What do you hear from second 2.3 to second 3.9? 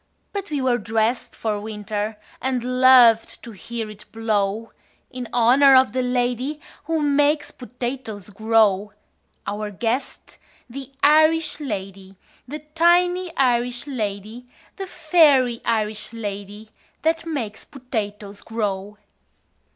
And loved to hear